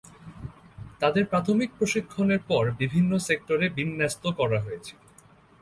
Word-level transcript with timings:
তাদের 0.99 1.23
প্রাথমিক 1.25 1.69
প্রশিক্ষণের 1.77 2.41
পর 2.47 2.63
বিভিন্ন 2.71 3.11
সেক্টরে 3.19 3.67
বিন্যস্ত 3.69 4.23
করা 4.31 4.59
হয়েছিলো। 4.61 5.03